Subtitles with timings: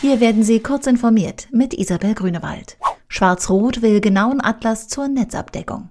[0.00, 2.78] Hier werden Sie kurz informiert mit Isabel Grünewald.
[3.08, 5.90] Schwarz-Rot will genauen Atlas zur Netzabdeckung.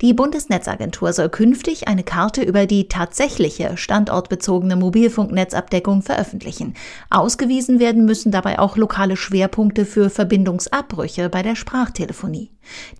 [0.00, 6.74] Die Bundesnetzagentur soll künftig eine Karte über die tatsächliche standortbezogene Mobilfunknetzabdeckung veröffentlichen.
[7.10, 12.50] Ausgewiesen werden müssen dabei auch lokale Schwerpunkte für Verbindungsabbrüche bei der Sprachtelefonie.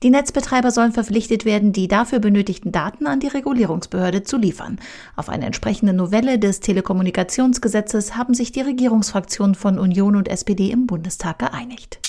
[0.03, 4.79] Die Netzbetreiber sollen verpflichtet werden, die dafür benötigten Daten an die Regulierungsbehörde zu liefern.
[5.17, 10.87] Auf eine entsprechende Novelle des Telekommunikationsgesetzes haben sich die Regierungsfraktionen von Union und SPD im
[10.87, 12.08] Bundestag geeinigt.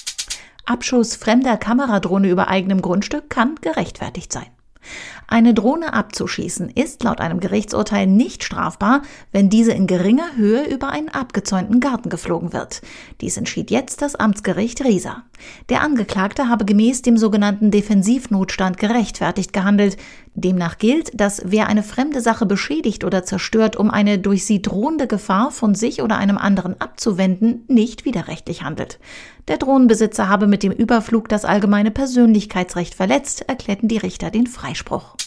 [0.70, 4.48] Abschuss fremder Kameradrohne über eigenem Grundstück kann gerechtfertigt sein.
[5.32, 10.90] Eine Drohne abzuschießen ist laut einem Gerichtsurteil nicht strafbar, wenn diese in geringer Höhe über
[10.90, 12.82] einen abgezäunten Garten geflogen wird.
[13.22, 15.22] Dies entschied jetzt das Amtsgericht Riesa.
[15.70, 19.98] Der Angeklagte habe gemäß dem sogenannten Defensivnotstand gerechtfertigt gehandelt.
[20.34, 25.06] Demnach gilt, dass wer eine fremde Sache beschädigt oder zerstört, um eine durch sie drohende
[25.06, 29.00] Gefahr von sich oder einem anderen abzuwenden, nicht widerrechtlich handelt.
[29.48, 35.19] Der Drohnenbesitzer habe mit dem Überflug das allgemeine Persönlichkeitsrecht verletzt, erklärten die Richter den Freispruch.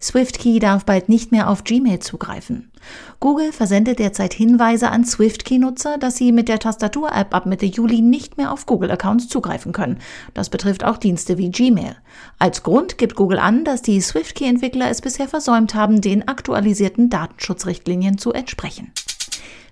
[0.00, 2.70] SwiftKey darf bald nicht mehr auf Gmail zugreifen.
[3.18, 8.36] Google versendet derzeit Hinweise an SwiftKey-Nutzer, dass sie mit der Tastatur-App ab Mitte Juli nicht
[8.36, 9.98] mehr auf Google-Accounts zugreifen können.
[10.34, 11.96] Das betrifft auch Dienste wie Gmail.
[12.38, 18.18] Als Grund gibt Google an, dass die SwiftKey-Entwickler es bisher versäumt haben, den aktualisierten Datenschutzrichtlinien
[18.18, 18.92] zu entsprechen.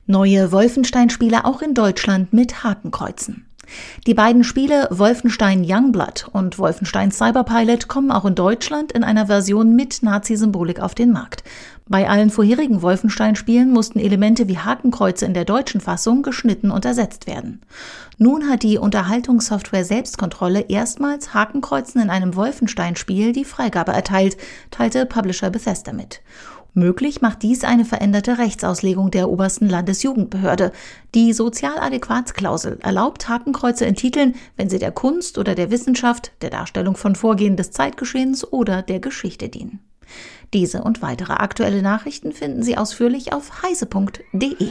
[0.07, 3.46] Neue Wolfenstein-Spiele auch in Deutschland mit Hakenkreuzen.
[4.07, 9.75] Die beiden Spiele Wolfenstein Youngblood und Wolfenstein Cyberpilot kommen auch in Deutschland in einer Version
[9.75, 11.43] mit Nazi-Symbolik auf den Markt.
[11.89, 17.29] Bei allen vorherigen Wolfenstein-Spielen mussten Elemente wie Hakenkreuze in der deutschen Fassung geschnitten und ersetzt
[17.29, 17.61] werden.
[18.19, 24.37] Nun hat die Unterhaltungssoftware Selbstkontrolle erstmals Hakenkreuzen in einem Wolfenstein-Spiel die Freigabe erteilt,
[24.73, 26.23] teilte Publisher Bethesda mit.
[26.79, 30.73] Möglich macht dies eine veränderte Rechtsauslegung der obersten Landesjugendbehörde.
[31.15, 36.95] Die Sozialadäquatsklausel erlaubt Hakenkreuze in Titeln, wenn sie der Kunst oder der Wissenschaft, der Darstellung
[36.95, 39.81] von Vorgehen des Zeitgeschehens oder der Geschichte dienen.
[40.53, 44.69] Diese und weitere aktuelle Nachrichten finden Sie ausführlich auf heise.de.